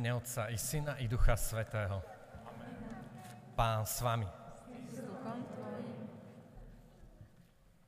[0.00, 2.00] mene Otca i Syna i Ducha Svetého.
[3.52, 4.24] Pán s vami.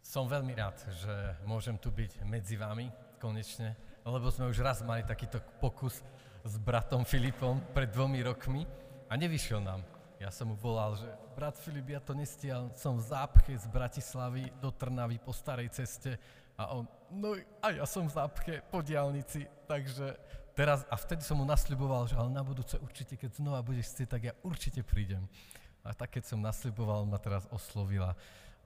[0.04, 1.08] Som veľmi rád, že
[1.48, 3.72] môžem tu byť medzi vami konečne,
[4.04, 6.04] lebo sme už raz mali takýto pokus
[6.44, 8.68] s bratom Filipom pred dvomi rokmi
[9.08, 9.80] a nevyšiel nám.
[10.20, 14.52] Ja som mu volal, že brat Filip, ja to nestial, som v zápche z Bratislavy
[14.60, 16.20] do Trnavy po starej ceste
[16.60, 20.12] a on, no a ja som v zápche po diálnici, takže
[20.52, 24.08] teraz, a vtedy som mu nasľuboval, že ale na budúce určite, keď znova budeš chcieť,
[24.08, 25.24] tak ja určite prídem.
[25.82, 28.14] A tak, keď som nasľuboval, ma teraz oslovila.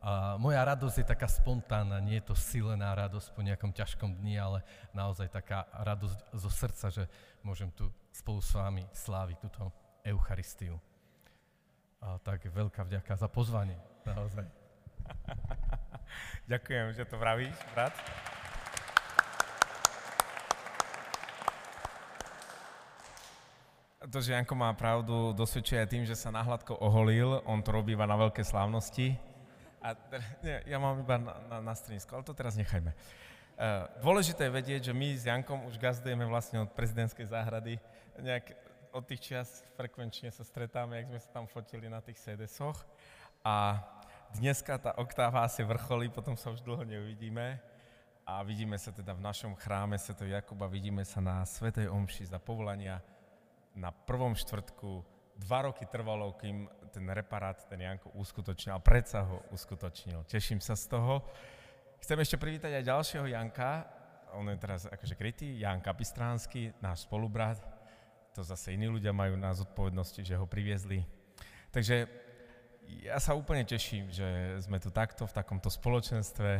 [0.05, 4.37] A moja radosť je taká spontánna, nie je to silená radosť po nejakom ťažkom dni,
[4.37, 4.59] ale
[4.93, 7.05] naozaj taká radosť zo srdca, že
[7.41, 9.73] môžem tu spolu s vami sláviť túto
[10.05, 10.77] Eucharistiu.
[12.05, 14.45] A tak veľká vďaka za pozvanie, naozaj.
[16.53, 17.97] Ďakujem, že to vravíš, brat.
[24.07, 27.43] To, že Janko má pravdu, dosvedčuje aj tým, že sa nahladko oholil.
[27.43, 29.19] On to robí iba na veľké slávnosti.
[29.83, 29.99] A
[30.47, 32.95] nie, ja mám iba na, na, na stredisku, ale to teraz nechajme.
[33.59, 37.83] Uh, dôležité je vedieť, že my s Jankom už gazdujeme vlastne od prezidentskej záhrady.
[38.23, 38.55] Nejak
[38.95, 42.79] od tých čias frekvenčne sa stretáme, jak sme sa tam fotili na tých CDSoch.
[43.43, 43.83] A
[44.39, 47.59] dneska tá oktáva asi vrcholí, potom sa už dlho neuvidíme.
[48.23, 50.15] A vidíme sa teda v našom chráme Sv.
[50.31, 53.03] Jakuba, vidíme sa na Svetej Omši za povolania
[53.77, 55.05] na prvom štvrtku
[55.37, 60.25] dva roky trvalo, kým ten reparát ten Janko uskutočnil a predsa ho uskutočnil.
[60.25, 61.21] Teším sa z toho.
[62.01, 63.85] Chcem ešte privítať aj ďalšieho Janka,
[64.33, 67.61] on je teraz akože krytý, Jan Kapistránsky, náš spolubrat.
[68.37, 71.05] To zase iní ľudia majú na zodpovednosti, že ho priviezli.
[71.73, 72.09] Takže
[73.05, 76.51] ja sa úplne teším, že sme tu takto, v takomto spoločenstve.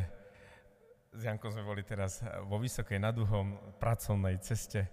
[1.17, 4.89] S Jankom sme boli teraz vo Vysokej nad Uhom, pracovnej ceste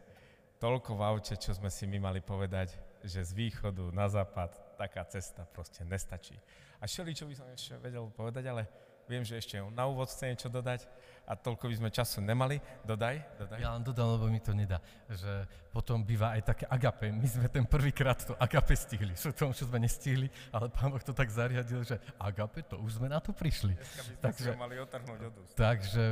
[0.64, 2.72] toľko v aute, čo sme si my mali povedať,
[3.04, 6.40] že z východu na západ taká cesta proste nestačí.
[6.80, 8.64] A šeli, čo by som ešte vedel povedať, ale
[9.04, 10.88] viem, že ešte na úvod chce niečo dodať
[11.28, 12.64] a toľko by sme času nemali.
[12.88, 13.60] Dodaj, dodaj.
[13.60, 14.80] Ja len dodám, lebo mi to nedá,
[15.12, 15.44] že
[15.76, 17.12] potom býva aj také agape.
[17.12, 19.20] My sme ten prvýkrát to agape stihli.
[19.20, 23.04] Sú tom, čo sme nestihli, ale pán Boh to tak zariadil, že agape, to už
[23.04, 23.76] sme na to prišli.
[23.76, 25.52] Dneska by sme takže, mali otrhnúť od úst.
[25.60, 26.04] Takže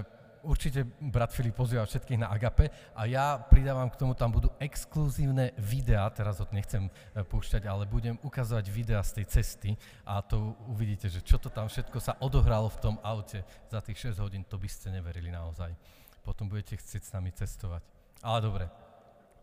[0.43, 5.53] určite brat Filip pozýva všetkých na Agape a ja pridávam k tomu, tam budú exkluzívne
[5.57, 9.69] videá, teraz ho nechcem e, púšťať, ale budem ukazovať videá z tej cesty
[10.05, 14.13] a to uvidíte, že čo to tam všetko sa odohralo v tom aute za tých
[14.13, 15.73] 6 hodín, to by ste neverili naozaj.
[16.21, 17.81] Potom budete chcieť s nami cestovať.
[18.21, 18.65] Ale dobre,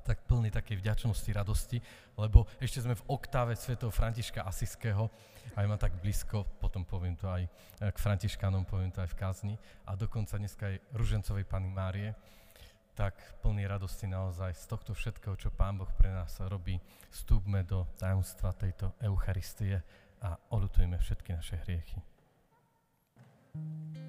[0.09, 1.79] tak plný takej vďačnosti, radosti,
[2.17, 5.13] lebo ešte sme v oktáve svätého Františka Asiského,
[5.53, 9.19] aj ma tak blízko, potom poviem to aj eh, k Františkánom, poviem to aj v
[9.21, 9.55] kázni,
[9.85, 12.17] a dokonca dneska aj Ružencovej Pany Márie,
[12.97, 13.15] tak
[13.45, 16.81] plný radosti naozaj z tohto všetkého, čo Pán Boh pre nás robí,
[17.13, 19.85] vstúpme do tajomstva tejto Eucharistie
[20.25, 22.01] a odutujeme všetky naše hriechy.
[23.59, 24.09] thank you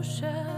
[0.00, 0.49] 不舍。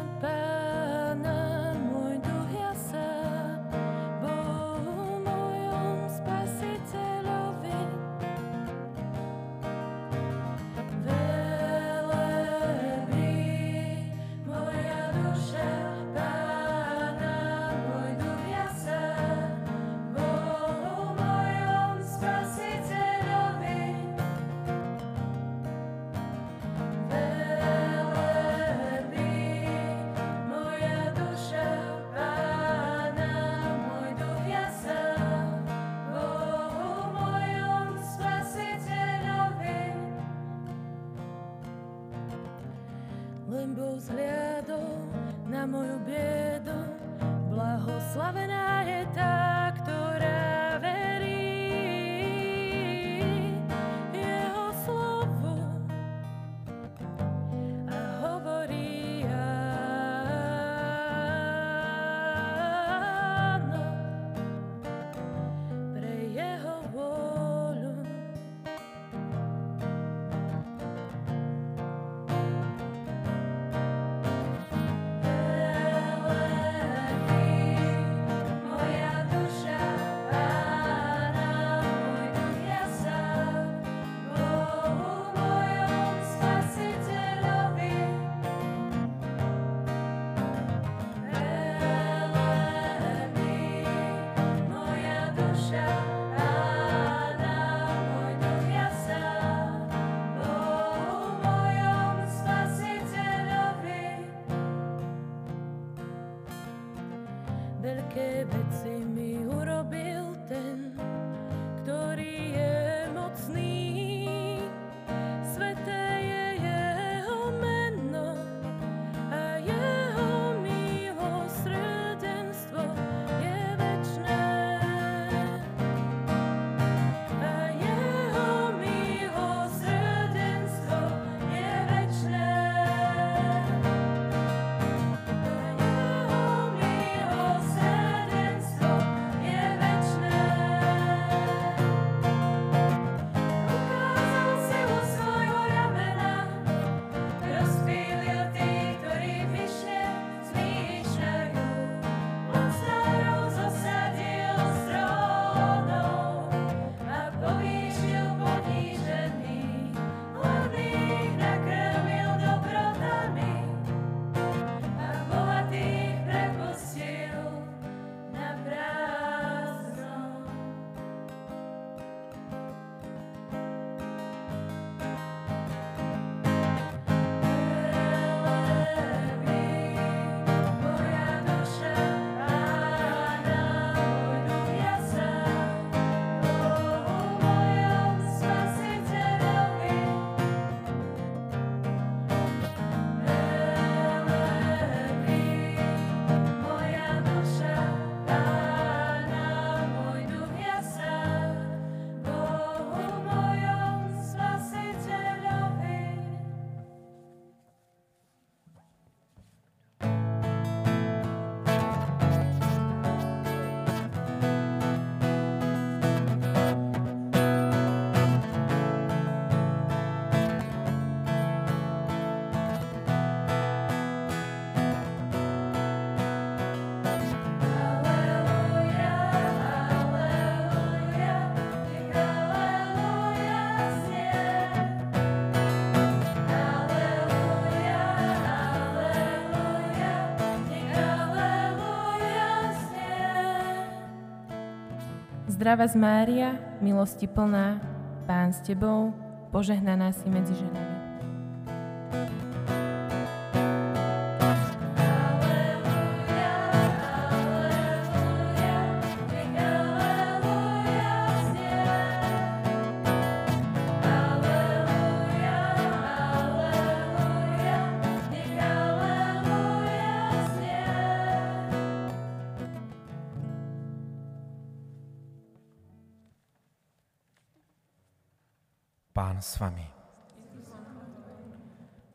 [245.62, 247.78] Zdravá z Mária, milosti plná,
[248.26, 249.14] Pán s Tebou,
[249.54, 250.71] požehnaná si medzi ženami.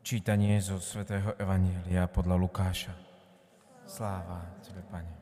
[0.08, 2.96] Čítanie zo svätého Evanielia podľa Lukáša.
[3.84, 5.12] Sláva Tebe, Pane.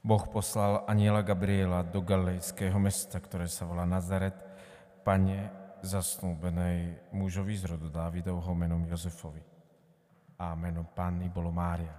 [0.00, 4.32] Boh poslal aniela Gabriela do galilejského mesta, ktoré sa volá Nazaret,
[5.04, 5.52] Pane
[5.84, 9.44] zasnúbenej mužovi z rodu Dávidovho menom Jozefovi.
[10.40, 11.92] A meno Panny bolo Mária.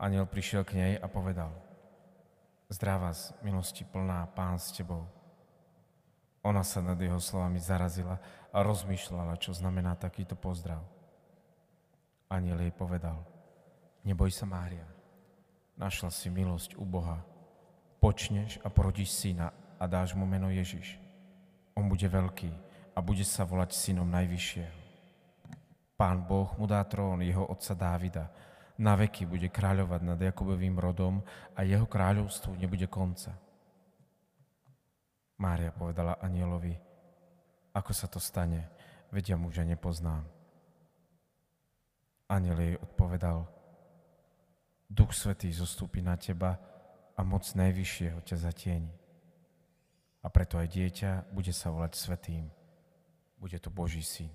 [0.00, 1.52] Aniel prišiel k nej a povedal–
[2.72, 5.15] Zdravá z milosti plná, pán s tebou.
[6.46, 8.22] Ona sa nad jeho slovami zarazila
[8.54, 10.78] a rozmýšľala, čo znamená takýto pozdrav.
[12.30, 13.18] Aniel jej povedal,
[14.06, 14.86] neboj sa, Mária,
[15.74, 17.18] našla si milosť u Boha.
[17.98, 21.02] Počneš a porodíš syna a dáš mu meno Ježiš.
[21.74, 22.54] On bude veľký
[22.94, 24.86] a bude sa volať synom Najvyššieho.
[25.98, 28.30] Pán Boh mu dá trón jeho otca Dávida,
[28.76, 31.24] na veky bude kráľovať nad Jakubovým rodom
[31.56, 33.32] a jeho kráľovstvu nebude konca.
[35.36, 36.72] Mária povedala anielovi,
[37.76, 38.72] ako sa to stane,
[39.12, 40.24] veď ja muža nepoznám.
[42.26, 43.44] Aniel jej odpovedal,
[44.86, 46.56] Duch Svetý zostúpi na teba
[47.18, 48.94] a moc Najvyššieho ťa zatieni.
[50.22, 52.46] A preto aj dieťa bude sa volať Svetým.
[53.38, 54.30] Bude to Boží syn.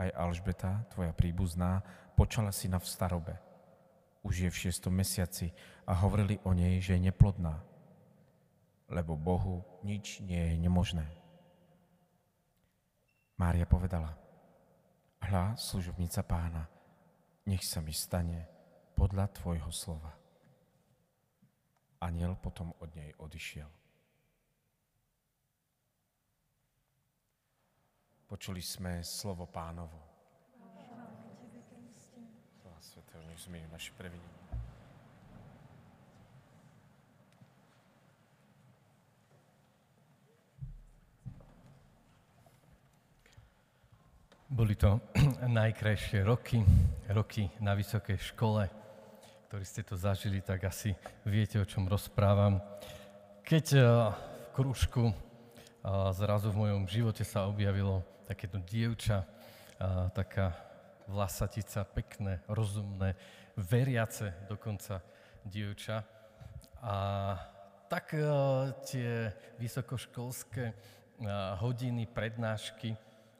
[0.00, 1.84] Aj Alžbeta, tvoja príbuzná,
[2.16, 3.34] počala syna v starobe.
[4.24, 5.52] Už je v šiestom mesiaci
[5.84, 7.60] a hovorili o nej, že je neplodná,
[8.90, 11.06] lebo Bohu nič nie je nemožné.
[13.38, 14.18] Mária povedala,
[15.22, 16.68] hľa, služobnica pána,
[17.46, 18.44] nech sa mi stane
[18.98, 20.12] podľa tvojho slova.
[22.04, 23.70] Aniel potom od nej odišiel.
[28.28, 30.10] Počuli sme slovo pánovo.
[32.80, 34.39] Svetého, nech zmijú naše previnenie.
[44.50, 44.98] Boli to
[45.46, 46.58] najkrajšie roky,
[47.06, 48.66] roky na vysokej škole,
[49.46, 50.90] ktorí ste to zažili, tak asi
[51.22, 52.58] viete, o čom rozprávam.
[53.46, 55.14] Keď eh, v kružku eh,
[56.18, 60.58] zrazu v mojom živote sa objavilo takéto dievča, eh, taká
[61.06, 63.14] vlasatica, pekné, rozumné,
[63.54, 64.98] veriace dokonca
[65.46, 66.02] dievča.
[66.82, 66.94] A
[67.86, 68.18] tak
[68.86, 69.30] tie
[69.62, 70.74] vysokoškolské
[71.58, 72.98] hodiny, prednášky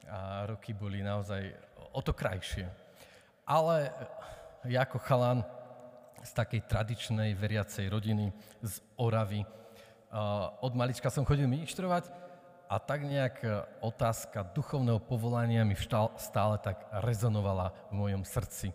[0.09, 1.51] a roky boli naozaj
[1.91, 2.69] o to krajšie.
[3.45, 3.91] Ale
[4.69, 5.45] ja ako chalan
[6.21, 8.29] z takej tradičnej veriacej rodiny
[8.61, 9.41] z Oravy,
[10.61, 12.11] od malička som chodil ministrovať
[12.71, 13.43] a tak nejak
[13.83, 15.75] otázka duchovného povolania mi
[16.19, 18.71] stále tak rezonovala v mojom srdci.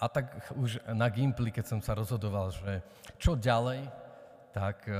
[0.00, 2.80] A tak už na Gimply, keď som sa rozhodoval, že
[3.20, 3.84] čo ďalej,
[4.56, 4.96] tak eh,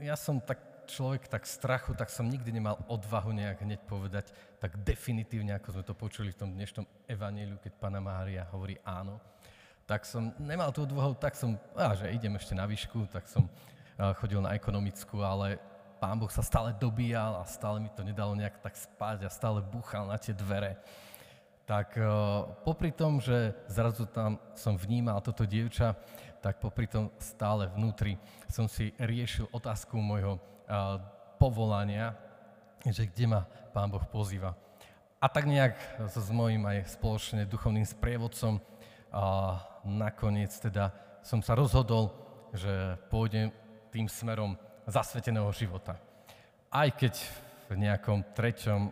[0.00, 4.74] ja som tak človek tak strachu, tak som nikdy nemal odvahu nejak hneď povedať tak
[4.82, 9.22] definitívne, ako sme to počuli v tom dnešnom evaníliu, keď Pana Mária hovorí áno.
[9.86, 13.46] Tak som nemal tú odvahu, tak som, á, že idem ešte na výšku, tak som
[14.18, 15.62] chodil na ekonomickú, ale
[16.02, 19.62] Pán Boh sa stále dobíjal a stále mi to nedalo nejak tak spať a stále
[19.62, 20.80] búchal na tie dvere
[21.70, 21.94] tak
[22.66, 25.94] popri tom, že zrazu tam som vnímal toto dievča,
[26.42, 28.18] tak popri tom stále vnútri
[28.50, 30.42] som si riešil otázku môjho
[31.38, 32.14] povolania,
[32.86, 33.40] že kde ma
[33.74, 34.54] Pán Boh pozýva.
[35.20, 35.76] A tak nejak
[36.08, 38.56] s mojím aj spoločne duchovným sprievodcom
[39.12, 42.08] a nakoniec teda som sa rozhodol,
[42.56, 43.52] že pôjdem
[43.92, 44.56] tým smerom
[44.88, 46.00] zasveteného života.
[46.72, 47.20] Aj keď
[47.68, 48.90] v nejakom treťom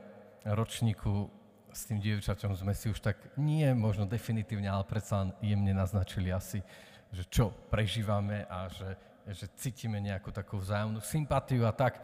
[0.52, 1.30] ročníku
[1.73, 6.62] s tým dievčaťom sme si už tak nie možno definitívne, ale predsa jemne naznačili asi,
[7.14, 12.00] že čo prežívame a že, že cítime nejakú takú vzájomnú sympatiu a tak.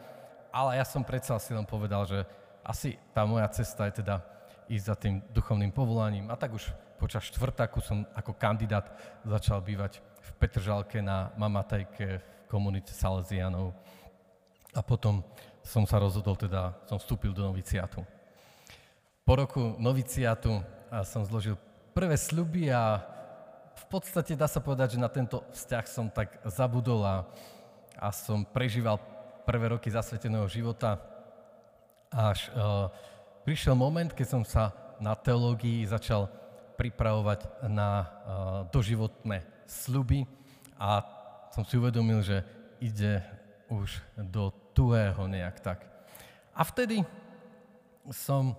[0.53, 2.21] Ale ja som predsa si len povedal, že
[2.61, 4.21] asi tá moja cesta je teda
[4.69, 6.29] ísť za tým duchovným povolaním.
[6.29, 8.87] A tak už počas štvrtáku som ako kandidát
[9.25, 13.73] začal bývať v Petržalke na Mamatejke v komunite Salesianov.
[14.73, 15.21] A potom
[15.65, 18.05] som sa rozhodol, teda som vstúpil do noviciátu.
[19.25, 20.61] Po roku noviciátu
[21.03, 21.57] som zložil
[21.97, 23.01] prvé sľuby a
[23.75, 27.27] v podstate dá sa povedať, že na tento vzťah som tak zabudol a,
[27.99, 28.99] a som prežíval
[29.43, 30.97] prvé roky zasveteného života.
[32.09, 32.87] Až uh,
[33.43, 34.71] prišiel moment, keď som sa
[35.03, 36.31] na teológii začal
[36.79, 38.07] pripravovať na uh,
[38.71, 40.23] doživotné sľuby
[40.79, 41.03] a
[41.51, 42.43] som si uvedomil, že
[42.79, 43.23] ide
[43.71, 45.87] už do tuhého nejak tak.
[46.55, 47.03] A vtedy
[48.11, 48.55] som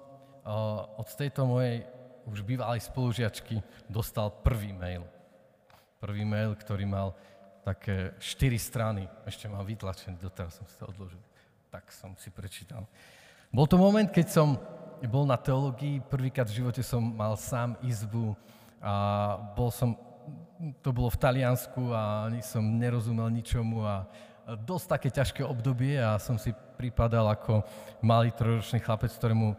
[0.96, 1.82] od tejto mojej
[2.26, 5.06] už bývalej spolužiačky dostal prvý mail.
[6.02, 7.14] Prvý mail, ktorý mal
[7.62, 9.06] také štyri strany.
[9.26, 11.22] Ešte mám vytlačený, doteraz som si to odložil.
[11.70, 12.86] Tak som si prečítal.
[13.50, 14.58] Bol to moment, keď som
[15.06, 18.34] bol na teológii, prvýkrát v živote som mal sám izbu
[18.82, 18.94] a
[19.54, 19.94] bol som,
[20.82, 24.08] to bolo v Taliansku a som nerozumel ničomu a
[24.46, 27.64] dosť také ťažké obdobie a som si pripadal ako
[28.04, 29.56] malý trojročný chlapec, ktorému, e,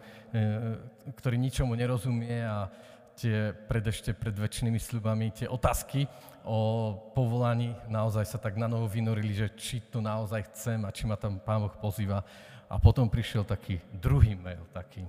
[1.18, 2.70] ktorý ničomu nerozumie a
[3.18, 6.06] tie pred ešte pred väčšinými sľubami, tie otázky
[6.46, 11.10] o povolaní naozaj sa tak na novo vynorili, že či to naozaj chcem a či
[11.10, 12.22] ma tam Pán Boh pozýva.
[12.70, 15.08] A potom prišiel taký druhý mail, taký.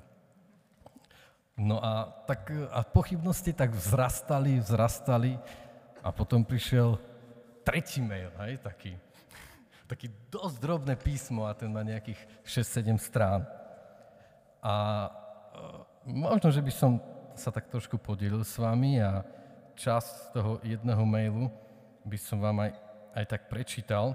[1.58, 5.34] No a, tak, a pochybnosti tak vzrastali, vzrastali
[6.00, 6.96] a potom prišiel
[7.66, 8.94] tretí mail, hej, taký
[9.88, 13.48] taký dosť drobné písmo a ten má nejakých 6-7 strán.
[14.60, 15.10] A e,
[16.12, 17.00] možno, že by som
[17.32, 19.24] sa tak trošku podelil s vami a
[19.72, 21.48] čas toho jedného mailu
[22.04, 22.70] by som vám aj,
[23.16, 24.12] aj tak prečítal.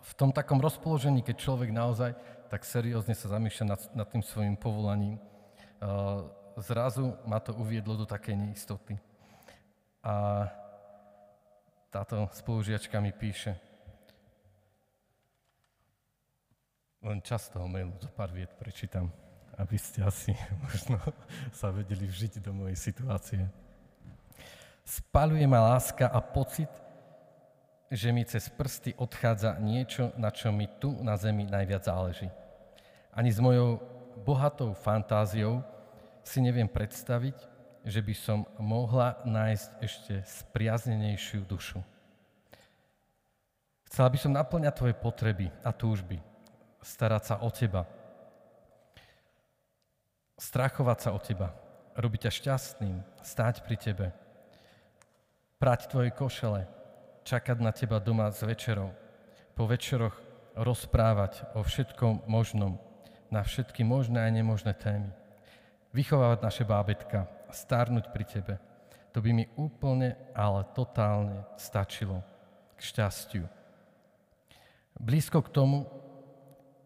[0.00, 2.12] V tom takom rozpoložení, keď človek naozaj
[2.52, 6.26] tak seriózne sa zamýšľa nad, nad tým svojim povolaním, uh,
[6.58, 8.98] zrazu ma to uviedlo do takej neistoty.
[10.02, 10.48] A
[11.94, 13.54] táto spolužiačka mi píše,
[17.00, 19.08] Len čas toho mailu, zo pár viet prečítam,
[19.56, 21.00] aby ste asi možno
[21.48, 23.40] sa vedeli vžiť do mojej situácie.
[24.84, 26.68] Spaluje ma láska a pocit,
[27.88, 32.28] že mi cez prsty odchádza niečo, na čo mi tu na zemi najviac záleží.
[33.16, 33.80] Ani s mojou
[34.20, 35.64] bohatou fantáziou
[36.22, 37.34] si neviem predstaviť,
[37.82, 41.80] že by som mohla nájsť ešte spriaznenejšiu dušu.
[43.88, 46.22] Chcela by som naplňať tvoje potreby a túžby,
[46.80, 47.84] starať sa o teba,
[50.40, 51.52] strachovať sa o teba,
[51.96, 54.06] robiť ťa šťastným, stáť pri tebe,
[55.60, 56.64] prať tvoje košele,
[57.28, 58.96] čakať na teba doma s večerou,
[59.52, 60.16] po večeroch
[60.56, 62.80] rozprávať o všetkom možnom,
[63.28, 65.12] na všetky možné a nemožné témy.
[65.90, 68.54] vychovávať naše bábetka, starnúť pri Tebe.
[69.10, 72.22] To by mi úplne, ale totálne stačilo.
[72.78, 73.44] K šťastiu.
[74.96, 75.84] Blízko k tomu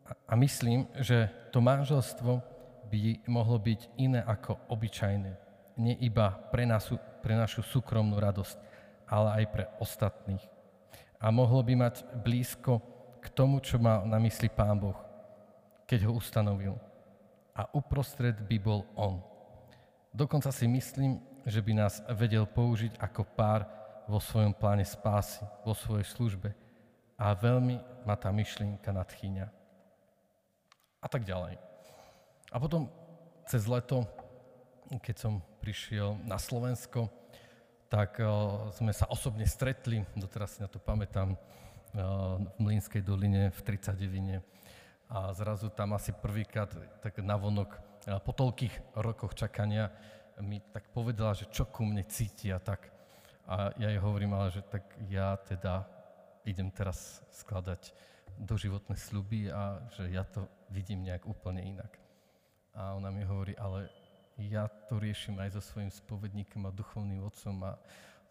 [0.05, 2.43] a- myslím, že to manželstvo
[2.89, 5.33] by mohlo byť iné ako obyčajné.
[5.81, 8.57] Nie iba pre, našu, pre našu súkromnú radosť,
[9.09, 10.45] ale aj pre ostatných.
[11.19, 12.79] A mohlo by mať blízko
[13.25, 14.99] k tomu, čo mal na mysli Pán Boh,
[15.89, 16.77] keď ho ustanovil.
[17.57, 19.23] A uprostred by bol On.
[20.13, 23.67] Dokonca si myslím, že by nás vedel použiť ako pár
[24.05, 26.53] vo svojom pláne spásy, vo svojej službe.
[27.17, 29.64] A veľmi ma tá myšlienka nadchýňa.
[31.05, 31.61] A tak ďalej.
[32.49, 32.89] A potom
[33.45, 34.09] cez leto,
[35.05, 37.13] keď som prišiel na Slovensko,
[37.93, 43.53] tak uh, sme sa osobne stretli, doteraz si na to pamätám, uh, v Mlínskej doline
[43.53, 44.41] v 39.
[45.13, 46.73] A zrazu tam asi prvýkrát
[47.05, 49.89] tak navonok po toľkých rokoch čakania
[50.45, 52.93] mi tak povedala, že čo ku mne cíti a tak.
[53.49, 55.89] A ja jej hovorím, ale že tak ja teda
[56.45, 57.93] idem teraz skladať
[58.39, 61.99] doživotné sľuby a že ja to vidím nejak úplne inak.
[62.75, 63.87] A ona mi hovorí, ale
[64.39, 67.79] ja to riešim aj so svojím spovedníkom a duchovným otcom a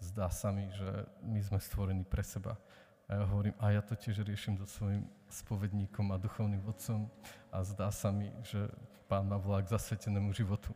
[0.03, 2.59] zdá sa mi, že my sme stvorení pre seba.
[3.07, 7.07] A ja hovorím, a ja to tiež riešim so svojím spovedníkom a duchovným otcom
[7.51, 8.67] a zdá sa mi, že
[9.07, 10.75] pán ma volá k zasvetenému životu.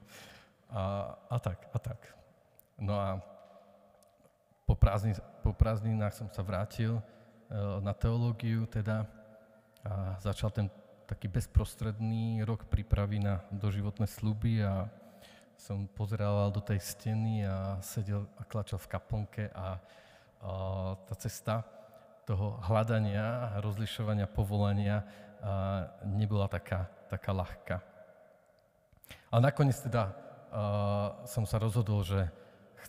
[0.72, 2.00] A, a tak, a tak.
[2.80, 3.20] No a
[4.68, 7.04] po, prázdnin, po prázdninách som sa vrátil e,
[7.80, 9.08] na teológiu teda
[9.88, 10.68] a začal ten
[11.08, 14.92] taký bezprostredný rok prípravy na doživotné sluby a
[15.56, 19.68] som pozeral do tej steny a sedel a klačal v kaplnke a, a
[21.08, 21.64] tá cesta
[22.28, 25.08] toho hľadania a rozlišovania povolania
[25.40, 27.78] a nebola taká, taká ľahká.
[29.32, 30.14] Ale nakoniec teda a,
[31.24, 32.28] som sa rozhodol, že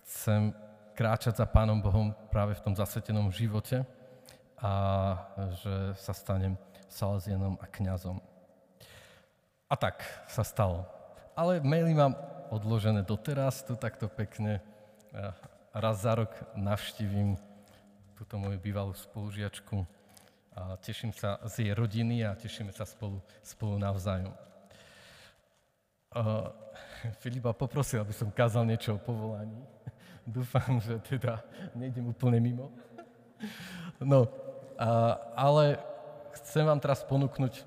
[0.03, 0.51] chcem
[0.99, 3.87] kráčať za Pánom Bohom práve v tom zasvetenom živote
[4.59, 4.73] a
[5.63, 8.19] že sa stanem Salesianom a kňazom.
[9.69, 10.89] A tak sa stalo.
[11.37, 12.17] Ale maily mám
[12.49, 14.65] odložené doteraz, tu takto pekne.
[15.13, 15.33] A
[15.79, 17.37] Raz za rok navštívim
[18.19, 19.87] túto moju bývalú spolužiačku
[20.59, 24.35] a teším sa z jej rodiny a tešíme sa spolu, spolu navzájom.
[26.09, 26.51] Uh,
[27.23, 29.61] Filipa poprosil, aby som kázal niečo o povolaní.
[30.27, 31.45] Dúfam, že teda
[31.79, 32.67] nejdem úplne mimo.
[34.03, 34.31] No,
[34.79, 35.79] a, ale
[36.37, 37.65] chcem vám teraz ponúknuť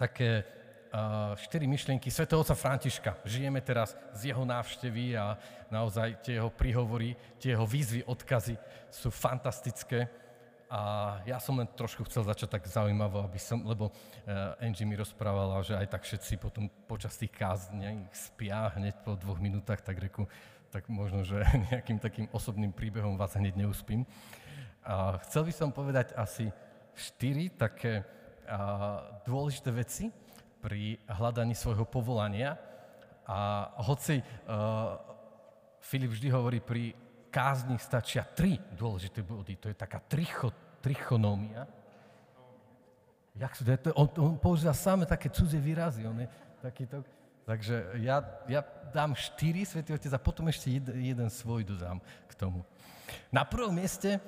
[0.00, 0.44] také
[0.92, 3.16] a, štyri myšlienky svätého otca Františka.
[3.24, 5.36] Žijeme teraz z jeho návštevy a
[5.72, 8.56] naozaj tie jeho príhovory, tie jeho výzvy, odkazy
[8.92, 10.08] sú fantastické.
[10.72, 14.96] A ja som len trošku chcel začať tak zaujímavo, aby som, lebo uh, Angie mi
[14.96, 20.00] rozprávala, že aj tak všetci potom počas tých kázní spia hneď po dvoch minútach, tak
[20.00, 20.24] reku,
[20.72, 24.08] tak možno, že nejakým takým osobným príbehom vás hneď neuspím.
[24.80, 26.48] A chcel by som povedať asi
[26.94, 28.04] štyri také
[28.46, 30.10] a, dôležité veci
[30.62, 32.58] pri hľadaní svojho povolania.
[33.26, 34.98] A hoci a,
[35.82, 36.94] Filip vždy hovorí, pri
[37.32, 39.58] kázni stačia tri dôležité body.
[39.58, 41.66] To je taká tricho, trichonómia.
[43.32, 46.04] Jak sú, to, on, on používa samé také cudzie výrazy.
[46.04, 46.28] On je
[46.60, 47.00] takýto,
[47.48, 48.60] takže ja, ja
[48.92, 52.60] dám štyri, Svetý Otec, a potom ešte jed, jeden svoj dodám k tomu.
[53.32, 54.20] Na prvom mieste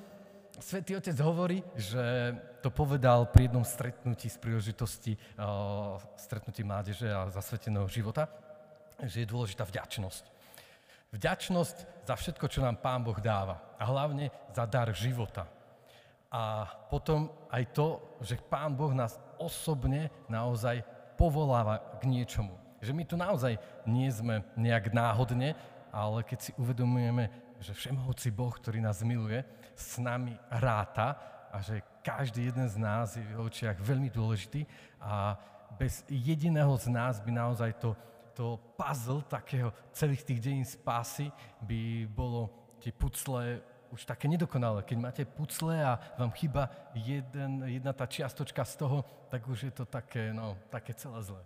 [0.62, 2.30] Svetý Otec hovorí, že
[2.62, 8.30] to povedal pri jednom stretnutí z príležitosti uh, stretnutí mládeže a zasveteného života,
[9.02, 10.30] že je dôležitá vďačnosť.
[11.10, 13.58] Vďačnosť za všetko, čo nám Pán Boh dáva.
[13.78, 15.50] A hlavne za dar života.
[16.30, 20.86] A potom aj to, že Pán Boh nás osobne naozaj
[21.18, 22.54] povoláva k niečomu.
[22.78, 23.58] Že my tu naozaj
[23.90, 25.58] nie sme nejak náhodne,
[25.94, 27.30] ale keď si uvedomujeme,
[27.64, 29.40] že Všemohúci Boh, ktorý nás miluje,
[29.72, 31.16] s nami ráta
[31.48, 34.68] a že každý jeden z nás je v očiach veľmi dôležitý
[35.00, 35.40] a
[35.80, 37.96] bez jediného z nás by naozaj to,
[38.36, 41.32] to puzzle takého celých tých dejín spásy
[41.64, 42.52] by bolo
[42.84, 44.82] tie pucle už také nedokonalé.
[44.82, 49.72] Keď máte pucle a vám chyba jeden, jedna tá čiastočka z toho, tak už je
[49.72, 51.42] to také, no, také celé zlé.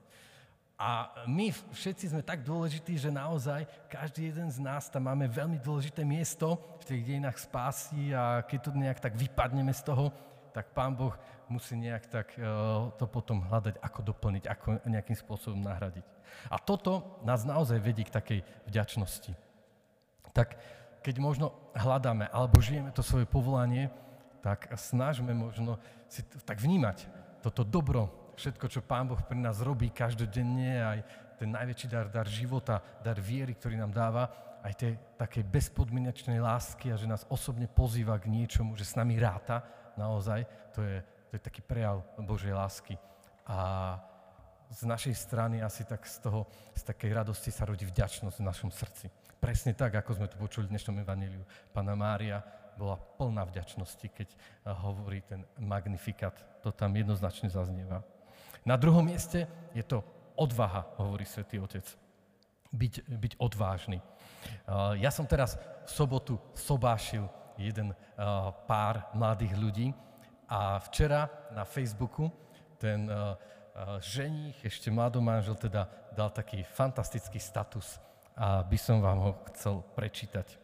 [0.78, 5.58] A my všetci sme tak dôležití, že naozaj každý jeden z nás tam máme veľmi
[5.58, 10.14] dôležité miesto v tých dejinách spásy a keď to nejak tak vypadneme z toho,
[10.54, 11.18] tak Pán Boh
[11.50, 16.06] musí nejak tak uh, to potom hľadať, ako doplniť, ako nejakým spôsobom nahradiť.
[16.46, 19.34] A toto nás naozaj vedí k takej vďačnosti.
[20.30, 20.62] Tak
[21.02, 23.90] keď možno hľadáme alebo žijeme to svoje povolanie,
[24.46, 27.10] tak snažme možno si tak vnímať
[27.42, 30.98] toto dobro, všetko, čo Pán Boh pri nás robí každodenne, aj
[31.42, 34.30] ten najväčší dar, dar života, dar viery, ktorý nám dáva,
[34.62, 39.18] aj tej takej bezpodmienečnej lásky a že nás osobne pozýva k niečomu, že s nami
[39.18, 39.62] ráta
[39.94, 40.98] naozaj, to je,
[41.30, 42.94] to je taký prejav Božej lásky.
[43.46, 43.98] A
[44.68, 48.70] z našej strany asi tak z toho, z takej radosti sa rodí vďačnosť v našom
[48.70, 49.06] srdci.
[49.38, 51.46] Presne tak, ako sme tu počuli v dnešnom evaníliu.
[51.70, 52.42] Pána Mária
[52.76, 54.28] bola plná vďačnosti, keď
[54.84, 56.34] hovorí ten magnifikát.
[56.62, 58.04] To tam jednoznačne zaznieva.
[58.68, 60.04] Na druhom mieste je to
[60.36, 61.88] odvaha, hovorí svätý Otec.
[62.68, 64.04] Byť, byť odvážny.
[65.00, 67.24] Ja som teraz v sobotu sobášil
[67.56, 67.96] jeden
[68.68, 69.88] pár mladých ľudí
[70.52, 72.28] a včera na Facebooku
[72.76, 73.08] ten
[74.04, 77.96] ženích, ešte mladomážel, teda dal taký fantastický status
[78.36, 80.60] a by som vám ho chcel prečítať.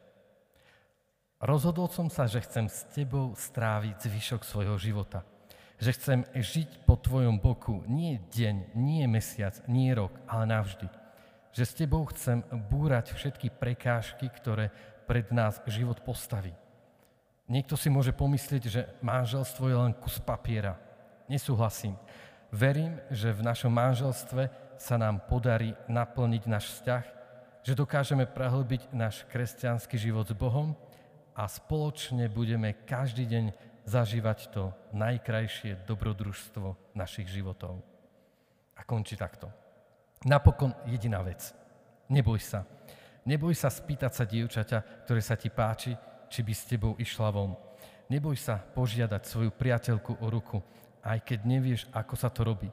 [1.40, 5.24] Rozhodol som sa, že chcem s tebou stráviť zvyšok svojho života.
[5.78, 10.86] Že chcem žiť po tvojom boku nie deň, nie mesiac, nie rok, ale navždy.
[11.54, 14.70] Že s tebou chcem búrať všetky prekážky, ktoré
[15.06, 16.54] pred nás život postaví.
[17.44, 20.80] Niekto si môže pomyslieť, že manželstvo je len kus papiera.
[21.28, 21.98] Nesúhlasím.
[22.48, 24.48] Verím, že v našom manželstve
[24.80, 27.04] sa nám podarí naplniť náš vzťah,
[27.64, 30.76] že dokážeme prehlbiť náš kresťanský život s Bohom
[31.34, 33.44] a spoločne budeme každý deň
[33.84, 37.80] zažívať to najkrajšie dobrodružstvo našich životov.
[38.74, 39.52] A končí takto.
[40.24, 41.52] Napokon jediná vec.
[42.08, 42.64] Neboj sa.
[43.24, 45.96] Neboj sa spýtať sa dievčaťa, ktoré sa ti páči,
[46.28, 47.56] či by s tebou išla von.
[48.08, 50.60] Neboj sa požiadať svoju priateľku o ruku,
[51.04, 52.68] aj keď nevieš, ako sa to robí.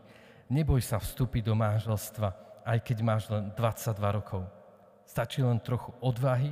[0.52, 2.36] Neboj sa vstúpiť do manželstva,
[2.68, 4.44] aj keď máš len 22 rokov.
[5.08, 6.52] Stačí len trochu odvahy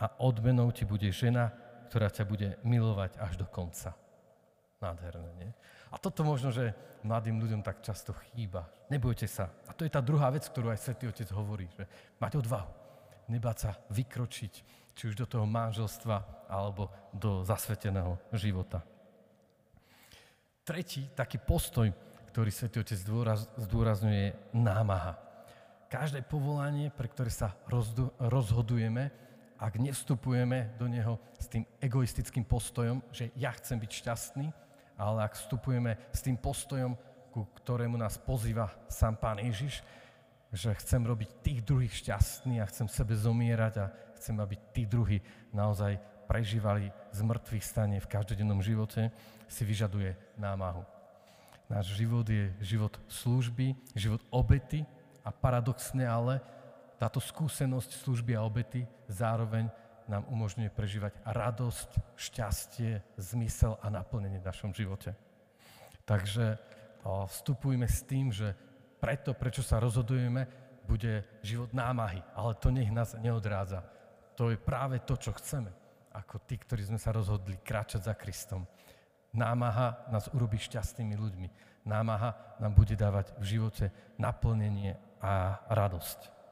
[0.00, 1.52] a odmenou ti bude žena,
[1.88, 3.96] ktorá ťa bude milovať až do konca.
[4.82, 5.50] Nádherné, nie?
[5.94, 6.74] A toto možno, že
[7.06, 8.66] mladým ľuďom tak často chýba.
[8.90, 9.46] Nebojte sa.
[9.68, 11.86] A to je tá druhá vec, ktorú aj Svetý Otec hovorí, že
[12.18, 12.72] mať odvahu.
[13.30, 14.54] Nebáť sa vykročiť,
[14.92, 18.82] či už do toho manželstva, alebo do zasveteného života.
[20.66, 21.88] Tretí taký postoj,
[22.34, 25.14] ktorý Svetý Otec zdôraz, zdôrazňuje, je námaha.
[25.86, 27.54] Každé povolanie, pre ktoré sa
[28.18, 29.14] rozhodujeme,
[29.64, 34.46] ak nevstupujeme do neho s tým egoistickým postojom, že ja chcem byť šťastný,
[35.00, 36.92] ale ak vstupujeme s tým postojom,
[37.32, 39.80] ku ktorému nás pozýva sám Pán Ježiš,
[40.52, 45.24] že chcem robiť tých druhých šťastný a chcem sebe zomierať a chcem, aby tí druhí
[45.50, 45.96] naozaj
[46.28, 49.08] prežívali z mŕtvych stane v každodennom živote,
[49.48, 50.84] si vyžaduje námahu.
[51.72, 54.84] Náš život je život služby, život obety
[55.24, 56.44] a paradoxne ale
[56.98, 59.68] táto skúsenosť služby a obety zároveň
[60.04, 65.16] nám umožňuje prežívať radosť, šťastie, zmysel a naplnenie v našom živote.
[66.04, 66.60] Takže
[67.04, 68.52] vstupujme s tým, že
[69.00, 70.44] preto, prečo sa rozhodujeme,
[70.84, 73.80] bude život námahy, ale to nech nás neodrádza.
[74.36, 75.72] To je práve to, čo chceme,
[76.12, 78.68] ako tí, ktorí sme sa rozhodli kráčať za Kristom.
[79.32, 81.48] Námaha nás urobí šťastnými ľuďmi.
[81.88, 83.88] Námaha nám bude dávať v živote
[84.20, 86.43] naplnenie a radosť.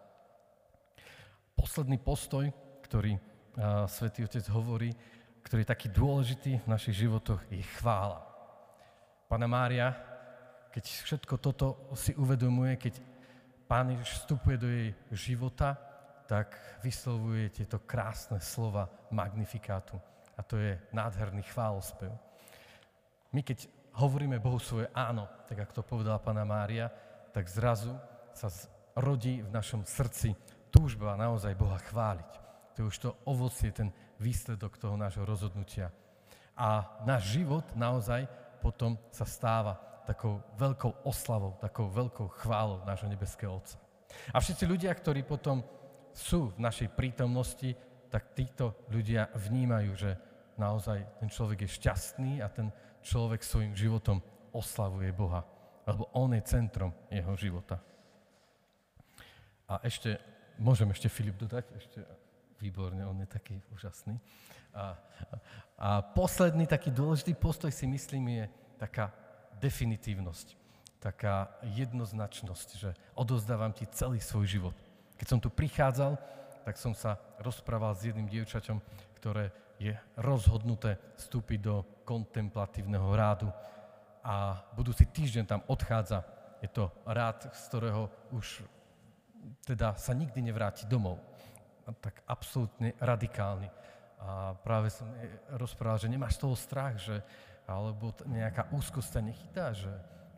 [1.62, 2.51] Posledný postoj,
[2.83, 4.90] ktorý a, Svetý Otec hovorí,
[5.46, 8.18] ktorý je taký dôležitý v našich životoch, je chvála.
[9.31, 9.94] Pana Mária,
[10.75, 12.98] keď všetko toto si uvedomuje, keď
[13.70, 15.79] Pán Ježiš vstupuje do jej života,
[16.27, 20.03] tak vyslovuje tieto krásne slova magnifikátu.
[20.35, 22.11] A to je nádherný chválospev.
[23.31, 23.70] My keď
[24.03, 26.90] hovoríme Bohu svoje áno, tak ako to povedala Pana Mária,
[27.31, 27.94] tak zrazu
[28.35, 28.51] sa
[28.98, 30.35] rodí v našom srdci
[30.72, 32.32] túžba naozaj Boha chváliť.
[32.72, 35.92] To je už to ovocie, ten výsledok toho nášho rozhodnutia.
[36.56, 38.24] A náš život naozaj
[38.64, 39.76] potom sa stáva
[40.08, 43.78] takou veľkou oslavou, takou veľkou chválou nášho nebeského Otca.
[44.32, 45.62] A všetci ľudia, ktorí potom
[46.12, 47.72] sú v našej prítomnosti,
[48.12, 50.11] tak títo ľudia vnímajú, že
[50.61, 52.68] naozaj ten človek je šťastný a ten
[53.00, 54.20] človek svojim životom
[54.52, 55.42] oslavuje Boha,
[55.88, 57.80] lebo On je centrom jeho života.
[59.72, 60.20] A ešte,
[60.62, 61.66] môžem ešte Filip dodať?
[61.75, 61.98] Ešte,
[62.62, 64.14] výborne, on je taký úžasný.
[64.72, 64.94] A,
[65.77, 68.44] a posledný taký dôležitý postoj si myslím je
[68.79, 69.11] taká
[69.59, 70.55] definitívnosť,
[71.03, 74.77] taká jednoznačnosť, že odozdávam ti celý svoj život.
[75.18, 76.16] Keď som tu prichádzal,
[76.62, 78.79] tak som sa rozprával s jedným dievčaťom,
[79.18, 79.51] ktoré
[79.83, 83.51] je rozhodnuté vstúpiť do kontemplatívneho rádu
[84.22, 86.22] a budúci týždeň tam odchádza.
[86.62, 88.62] Je to rád, z ktorého už
[89.66, 91.18] teda sa nikdy nevráti domov.
[91.87, 93.68] A tak absolútne radikálny.
[94.22, 97.18] A práve som jej rozprával, že nemáš toho strach, že,
[97.66, 99.90] alebo nejaká úzkosť sa nechytá, že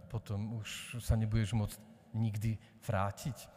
[0.09, 1.79] potom už sa nebudeš môcť
[2.17, 3.53] nikdy vrátiť.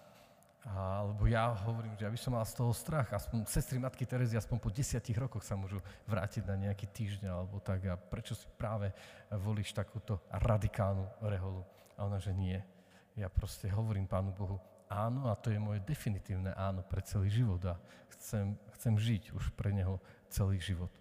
[0.68, 3.08] Alebo ja hovorím, že aby som mal z toho strach.
[3.16, 7.64] Aspoň sestry matky Terezy aspoň po desiatich rokoch sa môžu vrátiť na nejaký týždeň alebo
[7.64, 7.88] tak.
[7.88, 8.92] A prečo si práve
[9.32, 11.64] volíš takúto radikálnu reholu?
[11.96, 12.60] A ona, že nie.
[13.18, 17.58] Ja proste hovorím Pánu Bohu, áno a to je moje definitívne áno pre celý život
[17.66, 17.74] a
[18.14, 19.98] chcem, chcem žiť už pre Neho
[20.30, 20.94] celý život.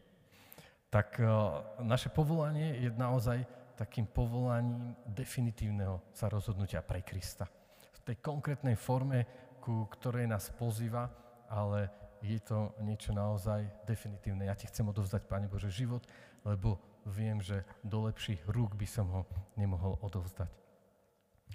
[0.88, 3.44] Tak uh, naše povolanie je naozaj
[3.76, 7.44] takým povolaním definitívneho sa rozhodnutia pre Krista.
[7.92, 9.29] V tej konkrétnej forme,
[9.61, 11.12] ku ktorej nás pozýva,
[11.52, 11.92] ale
[12.24, 14.48] je to niečo naozaj definitívne.
[14.48, 16.09] Ja ti chcem odovzdať, Pane Bože, život,
[16.48, 19.22] lebo viem, že do lepších rúk by som ho
[19.61, 20.65] nemohol odovzdať.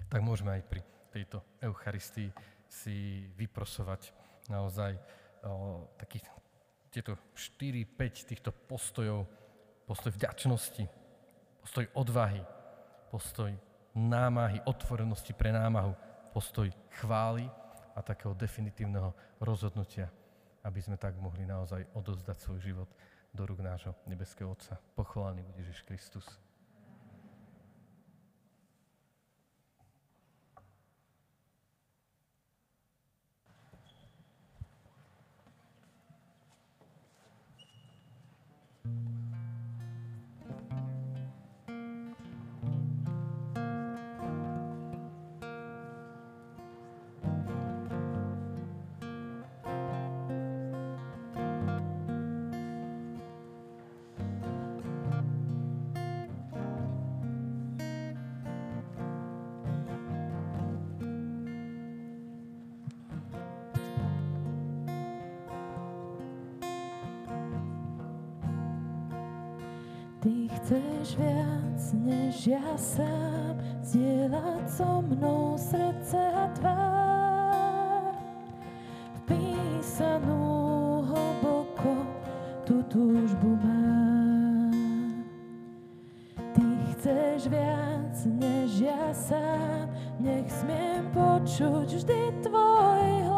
[0.08, 0.80] Tak môžeme aj pri
[1.12, 2.32] tejto Eucharistii
[2.68, 4.12] si vyprosovať
[4.48, 4.96] naozaj
[5.44, 6.24] o, takých
[6.92, 9.24] tieto 4-5 týchto postojov,
[9.88, 10.84] postoj vďačnosti,
[11.64, 12.44] postoj odvahy,
[13.08, 13.52] postoj
[13.96, 15.96] námahy, otvorenosti pre námahu,
[16.32, 16.68] postoj
[17.00, 17.48] chvály
[17.96, 20.08] a takého definitívneho rozhodnutia,
[20.64, 22.88] aby sme tak mohli naozaj odozdať svoj život
[23.32, 24.76] do rúk nášho nebeského Otca.
[24.96, 26.24] Pochválený bude Ježiš Kristus.
[87.02, 89.90] Chceš viac než ja sám,
[90.22, 93.31] nech smiem počuť vždy tvoj hlas.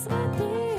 [0.00, 0.69] Svetý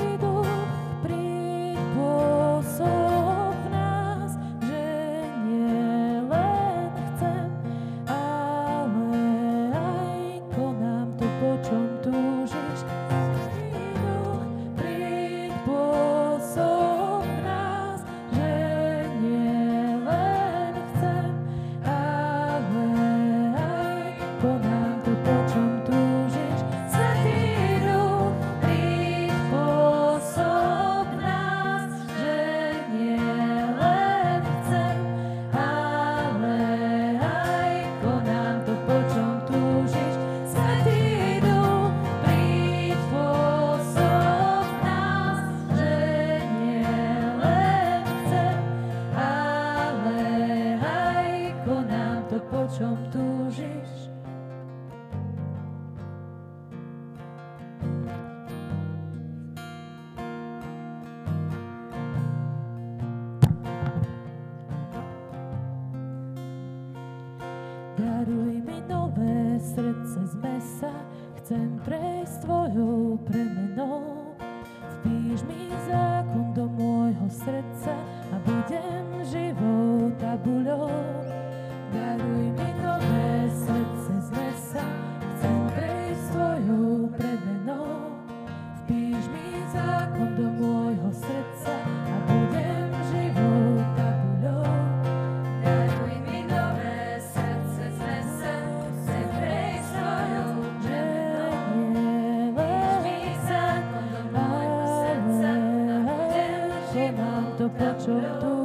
[108.06, 108.10] to,
[108.42, 108.61] po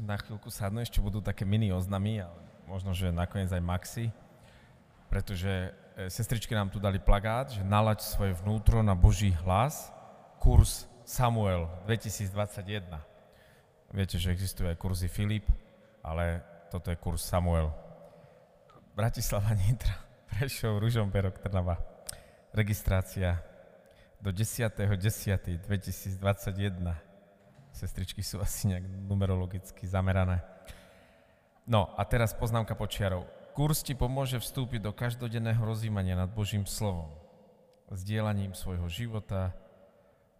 [0.00, 4.08] Prosím na chvíľku sadnúť, ešte budú také mini oznamy, ale možno, že nakoniec aj maxi,
[5.12, 5.68] pretože e,
[6.08, 9.92] sestričky nám tu dali plagát, že nalaď svoje vnútro na Boží hlas,
[10.40, 12.96] kurz Samuel 2021.
[13.92, 15.44] Viete, že existujú aj kurzy Filip,
[16.00, 16.40] ale
[16.72, 17.68] toto je kurz Samuel.
[18.96, 20.00] Bratislava, Nitra,
[20.32, 21.76] Prešov, Ružomberok, Trnava.
[22.56, 23.36] Registrácia
[24.16, 27.09] do 10.10.2021.
[27.80, 30.44] Sestričky sú asi nejak numerologicky zamerané.
[31.64, 33.24] No a teraz poznámka počiarov.
[33.56, 37.08] Kurs ti pomôže vstúpiť do každodenného rozjímania nad Božím slovom.
[37.88, 39.56] Sdielaním svojho života,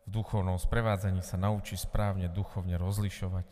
[0.05, 3.47] v duchovnom sprevádzaní sa naučí správne duchovne rozlišovať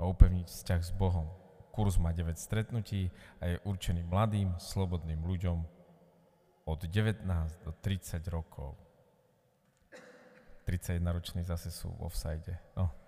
[0.00, 1.28] a upevniť vzťah s Bohom.
[1.76, 5.58] Kurs má 9 stretnutí a je určený mladým, slobodným ľuďom
[6.64, 7.20] od 19
[7.68, 8.80] do 30 rokov.
[10.64, 12.58] 31 roční zase sú v offside.
[12.74, 13.05] No.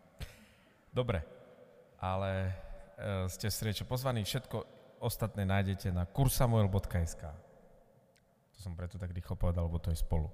[0.92, 1.22] Dobre,
[2.00, 2.52] ale e,
[3.28, 4.24] ste srdečne pozvaní.
[4.24, 4.64] Všetko
[4.98, 7.22] ostatné nájdete na kursamuel.sk.
[8.54, 10.26] To som preto tak rýchlo povedal, lebo to je spolu.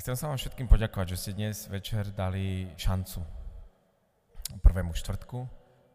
[0.00, 3.20] Chcem sa vám všetkým poďakovať, že ste dnes večer dali šancu
[4.64, 5.38] prvému štvrtku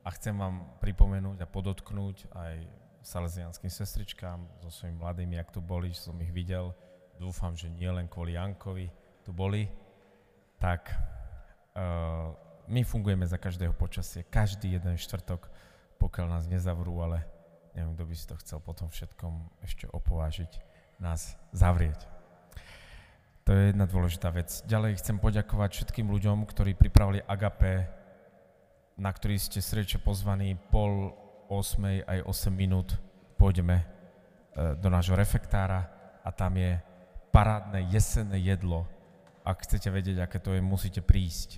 [0.06, 2.54] a chcem vám pripomenúť a podotknúť aj
[3.02, 6.76] salesianským sestričkám so svojimi mladými, ak tu boli, že som ich videl.
[7.20, 8.88] Dúfam, že nie len kvôli Jankovi
[9.24, 9.68] tu boli.
[10.60, 10.92] Tak
[12.70, 15.50] my fungujeme za každého počasie, každý jeden štvrtok,
[15.98, 17.26] pokiaľ nás nezavrú, ale
[17.74, 19.34] neviem, kto by si to chcel potom všetkom
[19.66, 20.52] ešte opovážiť,
[21.02, 22.06] nás zavrieť.
[23.50, 24.62] To je jedna dôležitá vec.
[24.70, 27.90] Ďalej chcem poďakovať všetkým ľuďom, ktorí pripravili Agape,
[29.00, 31.18] na ktorý ste srdečne pozvaní pol
[31.50, 32.94] 8 aj 8 minút
[33.42, 33.86] pôjdeme e,
[34.78, 35.90] do nášho refektára
[36.22, 36.78] a tam je
[37.34, 38.86] parádne jesenné jedlo.
[39.50, 41.58] Ak chcete vedieť, aké to je, musíte prísť.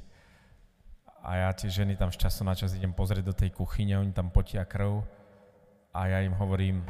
[1.28, 4.16] A ja tie ženy tam z času na čas idem pozrieť do tej kuchyne, oni
[4.16, 5.04] tam potia krv
[5.92, 6.88] a ja im hovorím,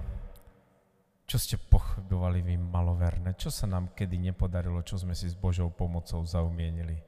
[1.26, 5.74] čo ste pochybovali vy maloverné, čo sa nám kedy nepodarilo, čo sme si s Božou
[5.74, 7.02] pomocou zaumienili.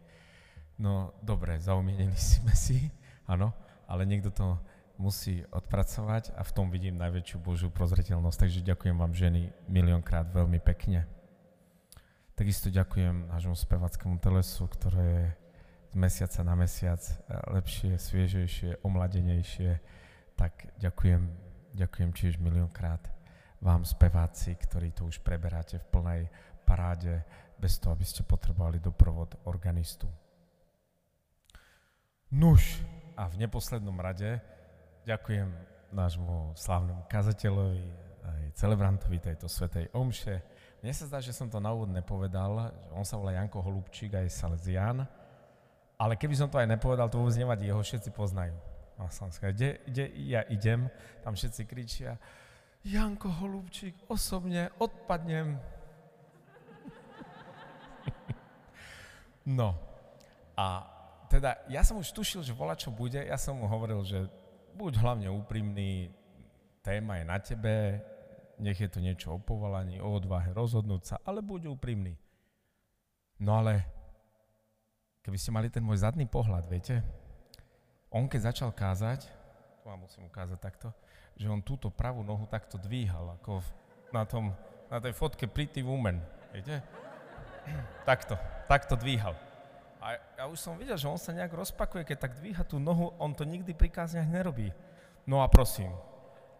[0.81, 2.89] No dobre, zaumienili sme si,
[3.29, 3.53] áno,
[3.85, 4.57] ale niekto to
[4.97, 10.57] musí odpracovať a v tom vidím najväčšiu Božiu prozreteľnosť, takže ďakujem vám ženy miliónkrát veľmi
[10.59, 11.05] pekne.
[12.33, 15.25] Takisto ďakujem nášmu spevackému telesu, ktoré je
[15.93, 19.77] z mesiaca na mesiac eh, lepšie, sviežejšie, omladenejšie.
[20.33, 21.21] Tak ďakujem,
[21.77, 23.13] ďakujem tiež miliónkrát
[23.63, 26.21] vám speváci, ktorí to už preberáte v plnej
[26.67, 27.23] paráde,
[27.55, 30.11] bez toho, aby ste potrebovali doprovod organistu.
[32.35, 32.83] Nuž
[33.15, 34.41] a v neposlednom rade
[35.07, 35.47] ďakujem
[35.95, 37.87] nášmu slávnemu kazateľovi
[38.23, 40.43] aj celebrantovi tejto svetej omše.
[40.83, 42.75] Mne sa zdá, že som to na úvod nepovedal.
[42.91, 45.07] On sa volá Janko Holubčík a je Salesian.
[45.95, 48.51] Ale keby som to aj nepovedal, to vôbec nevadí, jeho všetci poznajú.
[49.39, 50.91] Kde, kde ja idem,
[51.23, 52.19] tam všetci kričia,
[52.83, 55.55] Janko Holubčík, osobne odpadnem.
[59.47, 59.79] no.
[60.59, 60.83] A
[61.31, 64.27] teda, ja som už tušil, že volá čo bude, ja som mu hovoril, že
[64.75, 66.11] buď hlavne úprimný,
[66.83, 68.03] téma je na tebe,
[68.61, 72.17] nech je to niečo o povolaní, o odvahe rozhodnúť sa, ale buď úprimný.
[73.41, 73.83] No ale
[75.25, 77.01] keby ste mali ten môj zadný pohľad, viete,
[78.13, 79.25] on keď začal kázať,
[79.81, 80.93] tu vám musím ukázať takto,
[81.33, 83.65] že on túto pravú nohu takto dvíhal, ako
[84.13, 84.53] na, tom,
[84.87, 86.21] na tej fotke Pretty Woman,
[86.53, 86.79] viete?
[88.03, 88.35] Takto,
[88.67, 89.31] takto dvíhal.
[90.03, 93.15] A ja už som videl, že on sa nejak rozpakuje, keď tak dvíha tú nohu,
[93.15, 94.67] on to nikdy pri kázniach nerobí.
[95.23, 95.95] No a prosím,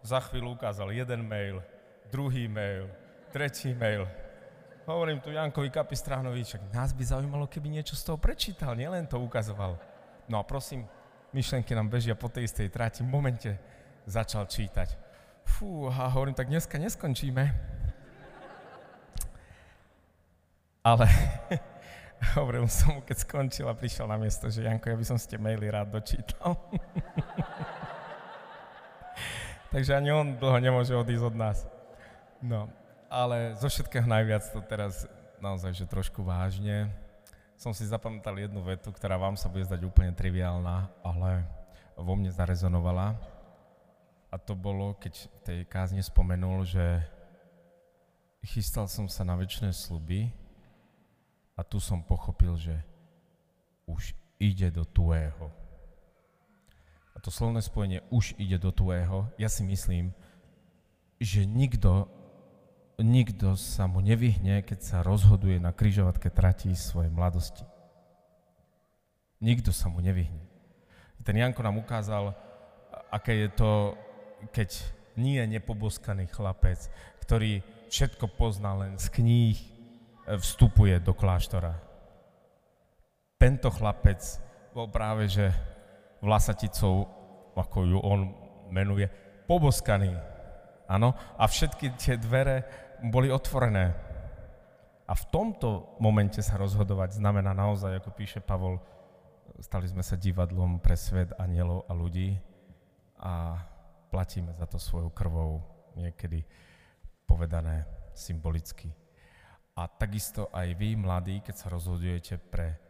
[0.00, 1.60] za chvíľu ukázal jeden mail,
[2.10, 2.90] druhý mail,
[3.32, 4.08] tretí mail.
[4.86, 9.16] Hovorím tu Jankovi Kapistránovi, však nás by zaujímalo, keby niečo z toho prečítal, nielen to
[9.16, 9.80] ukazoval.
[10.28, 10.84] No a prosím,
[11.32, 13.00] myšlenky nám bežia po tej istej tráti.
[13.00, 13.56] V momente
[14.04, 14.92] začal čítať.
[15.44, 17.48] Fú, a hovorím, tak dneska neskončíme.
[20.84, 21.08] Ale
[22.36, 25.40] hovoril som mu, keď skončil a prišiel na miesto, že Janko, ja by som ste
[25.40, 26.60] maily rád dočítal.
[29.72, 31.64] Takže ani on dlho nemôže odísť od nás.
[32.44, 32.68] No,
[33.08, 35.08] ale zo všetkého najviac to teraz
[35.40, 36.92] naozaj, že trošku vážne.
[37.56, 41.48] Som si zapamätal jednu vetu, ktorá vám sa bude zdať úplne triviálna, ale
[41.96, 43.16] vo mne zarezonovala.
[44.28, 47.00] A to bolo, keď v tej kázni spomenul, že
[48.44, 50.28] chystal som sa na väčšie sluby
[51.56, 52.76] a tu som pochopil, že
[53.88, 55.48] už ide do tuého.
[57.16, 60.12] A to slovné spojenie už ide do tuého, ja si myslím,
[61.16, 62.10] že nikto
[63.00, 67.66] nikto sa mu nevyhne, keď sa rozhoduje na kryžovatke trati svojej mladosti.
[69.42, 70.40] Nikto sa mu nevyhne.
[71.24, 72.36] Ten Janko nám ukázal,
[73.08, 73.96] aké je to,
[74.52, 74.70] keď
[75.16, 76.92] nie je nepoboskaný chlapec,
[77.24, 79.58] ktorý všetko pozná len z kníh,
[80.28, 81.80] vstupuje do kláštora.
[83.40, 84.20] Tento chlapec
[84.76, 85.52] bol práve, že
[86.20, 87.08] vlasaticou,
[87.56, 88.20] ako ju on
[88.72, 89.08] menuje,
[89.44, 90.12] poboskaný.
[90.84, 93.92] Áno, a všetky tie dvere boli otvorené.
[95.04, 98.80] A v tomto momente sa rozhodovať znamená naozaj, ako píše Pavol,
[99.60, 102.40] stali sme sa divadlom pre svet anielov a ľudí
[103.20, 103.60] a
[104.08, 105.60] platíme za to svojou krvou,
[105.92, 106.40] niekedy
[107.28, 107.84] povedané
[108.16, 108.88] symbolicky.
[109.76, 112.80] A takisto aj vy, mladí, keď sa rozhodujete pre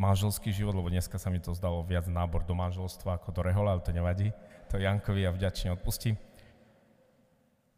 [0.00, 3.76] manželský život, lebo dneska sa mi to zdalo viac nábor do manželstva ako do rehola,
[3.76, 4.32] ale to nevadí,
[4.72, 6.16] to Jankovi ja vďačne odpustím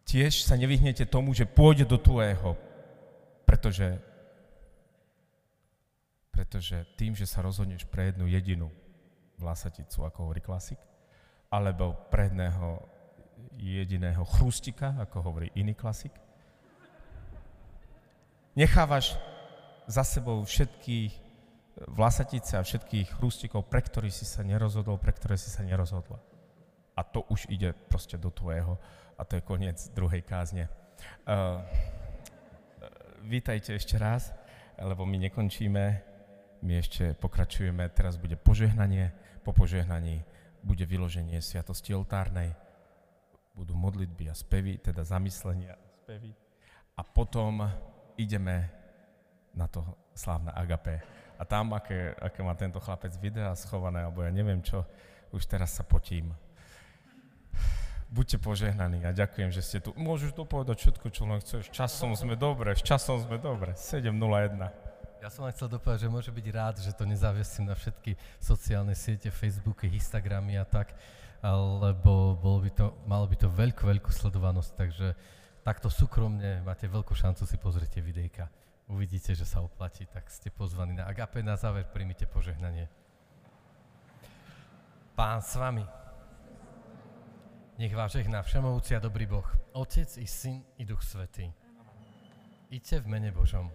[0.06, 2.54] tiež sa nevyhnete tomu, že pôjde do tvojho,
[3.42, 3.98] pretože,
[6.30, 8.70] pretože tým, že sa rozhodneš pre jednu jedinú
[9.36, 10.78] vlasaticu, ako hovorí klasik,
[11.50, 12.80] alebo pre jedného
[13.56, 16.14] jediného chrustika, ako hovorí iný klasik,
[18.56, 19.18] nechávaš
[19.86, 21.12] za sebou všetkých
[21.92, 26.16] vlasatice a všetkých chrustikov, pre ktorých si sa nerozhodol, pre ktoré si sa nerozhodla.
[26.96, 28.80] A to už ide proste do tvojho
[29.16, 30.68] a to je koniec druhej kázne.
[31.24, 31.60] Uh,
[33.24, 34.32] vítajte ešte raz,
[34.76, 35.84] lebo my nekončíme,
[36.60, 40.20] my ešte pokračujeme, teraz bude požehnanie, po požehnaní
[40.60, 42.52] bude vyloženie sviatosti oltárnej,
[43.56, 46.36] budú modlitby a spevy, teda zamyslenia a spevy.
[46.96, 47.64] A potom
[48.20, 48.68] ideme
[49.56, 51.00] na to slávne agapé.
[51.36, 54.84] A tam, aké, aké má tento chlapec videa schované, alebo ja neviem čo,
[55.32, 56.32] už teraz sa potím
[58.10, 59.90] buďte požehnaní a ďakujem, že ste tu.
[59.98, 61.70] Môžeš dopovedať všetko, čo len chceš.
[61.74, 63.74] Časom sme dobre, s časom sme dobre.
[63.74, 64.70] 7.01.
[65.22, 68.94] Ja som len chcel dopovedať, že môže byť rád, že to nezávisím na všetky sociálne
[68.94, 70.94] siete, Facebooky, Instagramy a tak,
[71.82, 75.18] lebo bolo by to, malo by to veľkú, veľkú sledovanosť, takže
[75.66, 78.46] takto súkromne máte veľkú šancu si pozrieť videjka.
[78.86, 81.42] Uvidíte, že sa oplatí, tak ste pozvaní na Agape.
[81.42, 82.86] Na záver príjmite požehnanie.
[85.18, 86.05] Pán s vami.
[87.78, 91.52] Nech vás žehná všemovúci a dobrý Boh, Otec i Syn i Duch Svetý.
[92.72, 93.68] Iďte v mene Božom.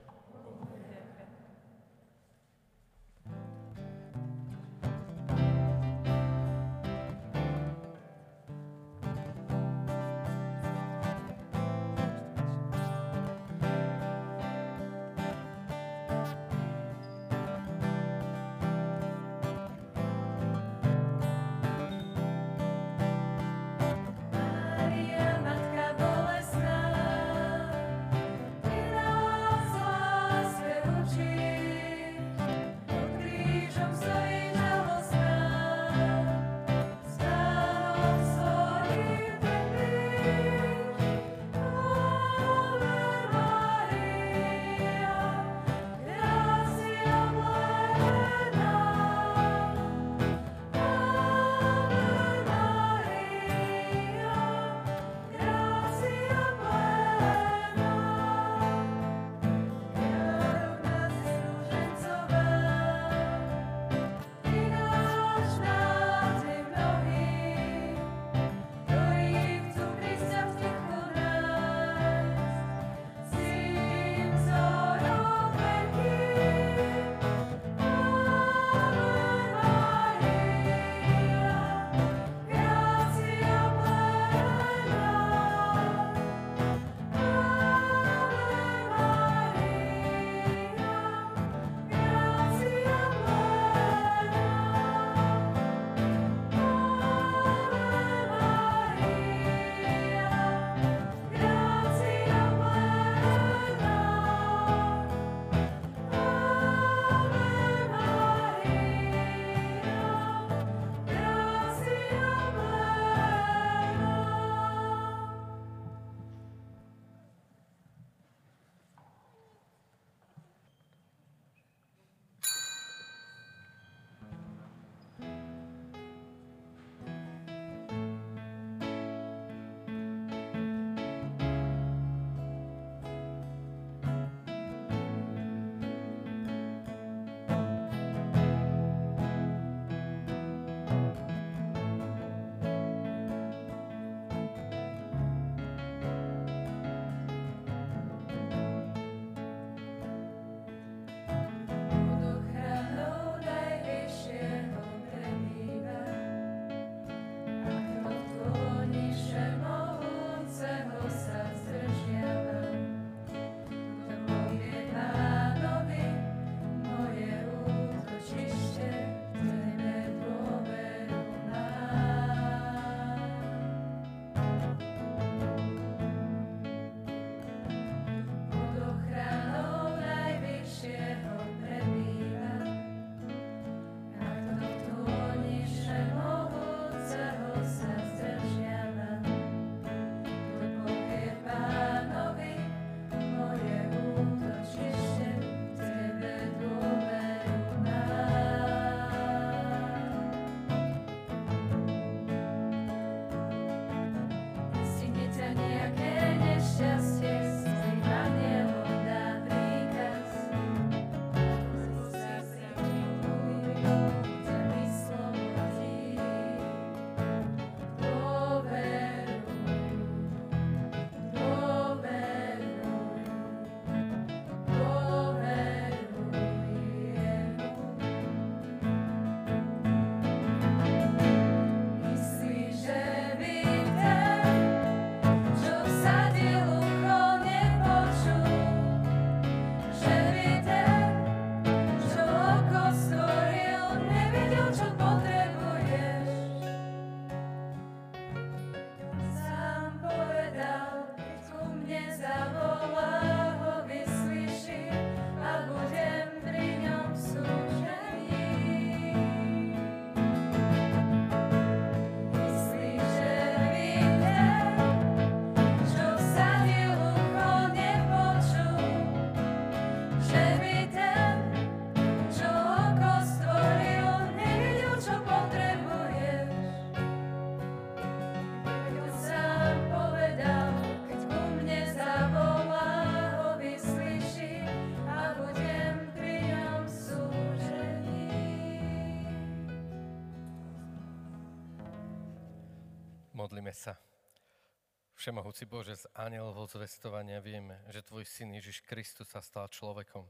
[295.22, 300.26] Všemohúci Bože, z anielovho zvestovania vieme, že Tvoj Syn Ježiš Kristus sa stal človekom.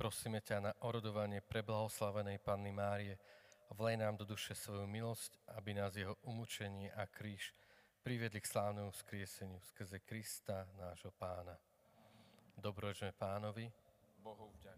[0.00, 3.20] Prosíme ťa na orodovanie preblahoslavenej Panny Márie
[3.76, 7.52] vlej nám do duše svoju milosť, aby nás jeho umúčenie a kríž
[8.00, 11.60] priviedli k slávnemu skrieseniu skrze Krista, nášho pána.
[12.56, 13.68] Dobrožme pánovi,
[14.24, 14.73] Bohu vďaka.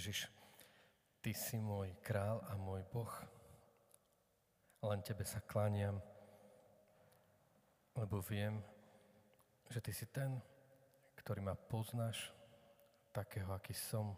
[0.00, 0.32] Ježiš,
[1.20, 3.12] Ty si môj král a môj Boh.
[4.80, 6.00] Len Tebe sa kláňam,
[7.92, 8.64] lebo viem,
[9.68, 10.40] že Ty si ten,
[11.20, 12.32] ktorý ma poznáš,
[13.12, 14.16] takého, aký som.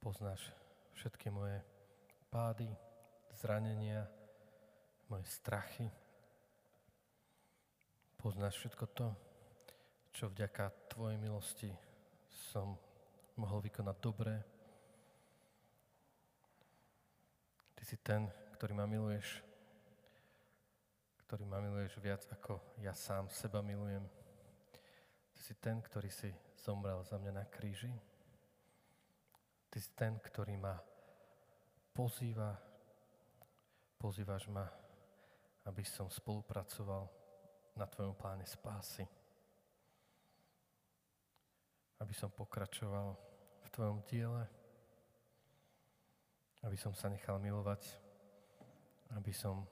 [0.00, 0.48] Poznáš
[0.96, 1.60] všetky moje
[2.32, 2.72] pády,
[3.36, 4.08] zranenia,
[5.12, 5.92] moje strachy.
[8.16, 9.12] Poznáš všetko to,
[10.16, 11.68] čo vďaka Tvojej milosti
[12.32, 12.80] som
[13.36, 14.34] mohol vykonať dobre.
[17.76, 19.44] Ty si ten, ktorý ma miluješ,
[21.28, 24.04] ktorý ma miluješ viac ako ja sám seba milujem.
[25.36, 27.92] Ty si ten, ktorý si zomrel za mňa na kríži.
[29.68, 30.78] Ty si ten, ktorý ma
[31.92, 32.56] pozýva,
[34.00, 34.64] pozývaš ma,
[35.68, 37.04] aby som spolupracoval
[37.76, 39.04] na Tvojom pláne spásy.
[42.00, 43.25] Aby som pokračoval
[43.66, 44.46] v Tvojom diele,
[46.62, 47.82] aby som sa nechal milovať,
[49.18, 49.66] aby som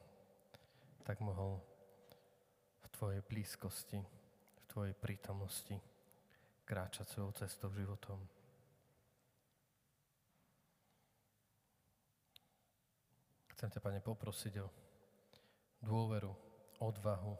[1.07, 1.63] tak mohol
[2.83, 5.79] v Tvojej blízkosti, v Tvojej prítomnosti
[6.67, 8.19] kráčať svojou cestou životom.
[13.55, 14.69] Chcem ťa, Pane, poprosiť o
[15.85, 16.33] dôveru,
[16.83, 17.35] odvahu,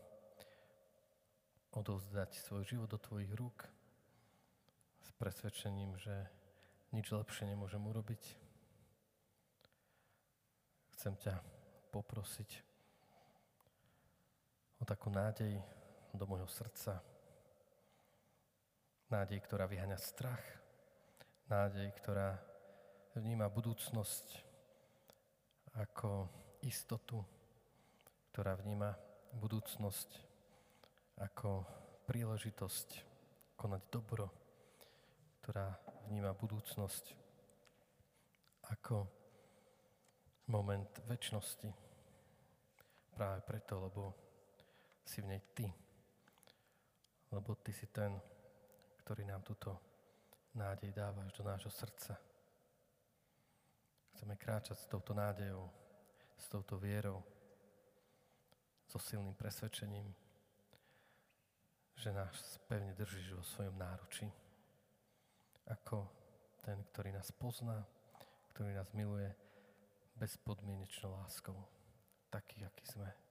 [1.75, 3.67] odovzdať svoj život do Tvojich rúk
[5.03, 6.44] s presvedčením, že
[6.95, 8.23] nič lepšie nemôžem urobiť.
[10.95, 11.43] Chcem ťa
[11.91, 12.63] poprosiť
[14.79, 15.59] o takú nádej
[16.15, 17.03] do môjho srdca.
[19.11, 20.43] Nádej, ktorá vyháňa strach.
[21.51, 22.39] Nádej, ktorá
[23.19, 24.41] vníma budúcnosť
[25.75, 26.31] ako
[26.63, 27.21] istotu,
[28.31, 28.95] ktorá vníma
[29.35, 30.09] budúcnosť
[31.19, 31.67] ako
[32.07, 32.89] príležitosť
[33.59, 34.31] konať dobro,
[35.43, 37.17] ktorá vníma budúcnosť
[38.73, 39.07] ako
[40.49, 41.71] moment väčšnosti.
[43.15, 44.03] Práve preto, lebo
[45.05, 45.69] si v nej ty.
[47.31, 48.19] Lebo ty si ten,
[49.05, 49.77] ktorý nám túto
[50.55, 52.17] nádej dávaš do nášho srdca.
[54.15, 55.67] Chceme kráčať s touto nádejou,
[56.39, 57.23] s touto vierou,
[58.87, 60.07] so silným presvedčením,
[61.99, 64.44] že nás pevne držíš vo svojom náručí.
[65.69, 66.09] Ako
[66.61, 67.85] ten, ktorý nás pozná,
[68.53, 69.33] ktorý nás miluje
[70.17, 71.57] bezpodmienečnou láskou,
[72.31, 73.24] taký, aký sme.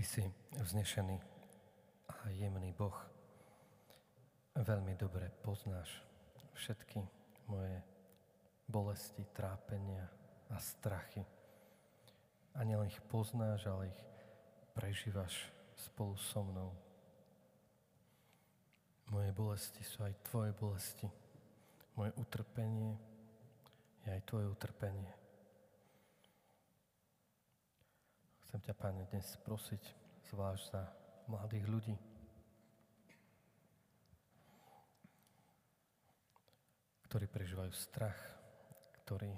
[0.00, 0.24] Ty si
[0.56, 1.20] vznešený
[2.08, 2.96] a jemný Boh.
[4.56, 5.92] Veľmi dobre poznáš
[6.56, 7.04] všetky
[7.44, 7.84] moje
[8.64, 10.08] bolesti, trápenia
[10.48, 11.20] a strachy.
[12.56, 14.00] A nielen ich poznáš, ale ich
[14.72, 15.36] prežívaš
[15.76, 16.72] spolu so mnou.
[19.12, 21.12] Moje bolesti sú aj tvoje bolesti.
[22.00, 22.96] Moje utrpenie
[24.08, 25.19] je aj tvoje utrpenie.
[28.50, 29.78] Chcem ťa, Pane, dnes prosiť
[30.34, 30.82] zvlášť za
[31.30, 31.94] mladých ľudí,
[37.06, 38.18] ktorí prežívajú strach,
[39.06, 39.30] ktorí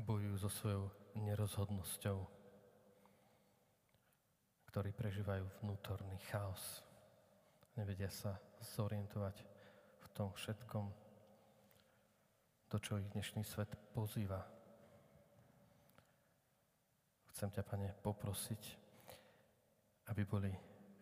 [0.00, 0.88] bojujú so svojou
[1.20, 2.16] nerozhodnosťou,
[4.72, 6.80] ktorí prežívajú vnútorný chaos,
[7.76, 8.40] nevedia sa
[8.72, 9.36] zorientovať
[10.00, 10.88] v tom všetkom,
[12.72, 14.63] to, čo ich dnešný svet pozýva.
[17.34, 18.62] Chcem ťa, Pane, poprosiť,
[20.06, 20.54] aby boli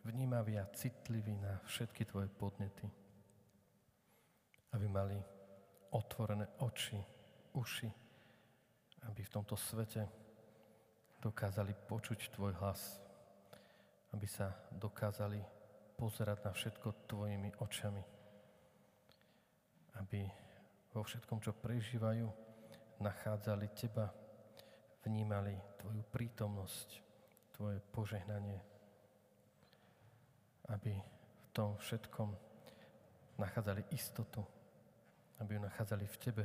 [0.09, 2.89] vnímaví a citliví na všetky Tvoje podnety.
[4.73, 5.21] Aby mali
[5.93, 6.97] otvorené oči,
[7.53, 7.85] uši,
[9.13, 10.09] aby v tomto svete
[11.21, 12.81] dokázali počuť Tvoj hlas,
[14.17, 15.37] aby sa dokázali
[16.01, 18.01] pozerať na všetko Tvojimi očami,
[20.01, 20.25] aby
[20.97, 22.25] vo všetkom, čo prežívajú,
[23.05, 24.22] nachádzali Teba,
[25.05, 26.89] vnímali Tvoju prítomnosť,
[27.53, 28.59] Tvoje požehnanie,
[30.73, 32.33] aby v tom všetkom
[33.37, 34.41] nachádzali istotu,
[35.43, 36.45] aby ju nachádzali v Tebe,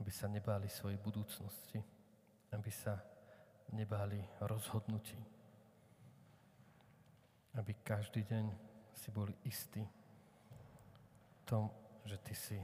[0.00, 1.78] aby sa nebáli svojej budúcnosti,
[2.50, 2.98] aby sa
[3.70, 5.20] nebáli rozhodnutí,
[7.54, 8.44] aby každý deň
[8.92, 9.86] si boli istí
[11.44, 11.70] tom,
[12.04, 12.58] že Ty si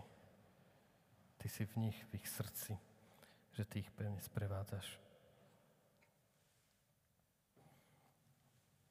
[1.41, 2.77] Ty si v nich, v ich srdci,
[3.55, 4.87] že Ty ich pevne sprevádzaš.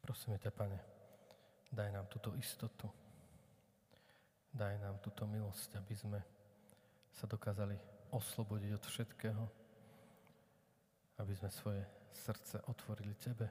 [0.01, 0.79] Prosíme ťa, Pane,
[1.69, 2.89] daj nám túto istotu,
[4.49, 6.19] daj nám túto milosť, aby sme
[7.13, 7.77] sa dokázali
[8.09, 9.43] oslobodiť od všetkého,
[11.21, 13.47] aby sme svoje srdce otvorili Tebe,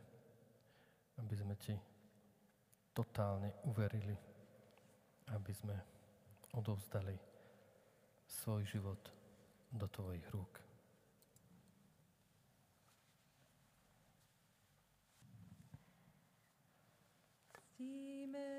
[1.22, 1.78] aby sme Ti
[2.90, 4.18] totálne uverili,
[5.30, 5.76] aby sme
[6.58, 7.14] odovzdali
[8.26, 8.98] svoj život
[9.70, 10.67] do Tvojich rúk.
[17.78, 18.57] Stimme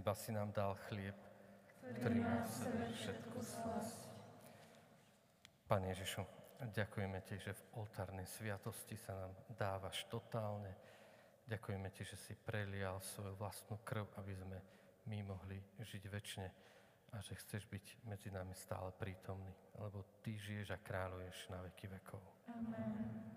[0.00, 1.12] neba si nám dal chlieb,
[2.00, 4.00] ktorý má v sebe všetku slosť.
[5.68, 6.24] Pane Ježišu,
[6.72, 10.72] ďakujeme Ti, že v oltárnej sviatosti sa nám dávaš totálne.
[11.44, 14.56] Ďakujeme Ti, že si prelial svoju vlastnú krv, aby sme
[15.12, 16.48] my mohli žiť väčšine
[17.12, 21.92] a že chceš byť medzi nami stále prítomný, lebo Ty žiješ a kráľuješ na veky
[21.92, 22.24] vekov.
[22.48, 23.29] Amen.